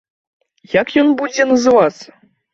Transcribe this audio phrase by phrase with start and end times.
[0.75, 2.07] Як ён будзе называцца?